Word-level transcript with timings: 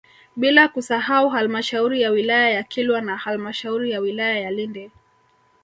Bila 0.35 0.67
kusahau 0.67 1.29
Halmashauri 1.29 2.01
ya 2.01 2.09
wilaya 2.09 2.49
ya 2.49 2.63
Kilwa 2.63 3.01
na 3.01 3.17
halmashauri 3.17 3.91
ya 3.91 3.99
wilaya 3.99 4.39
ya 4.39 4.51
Lindi 4.51 4.91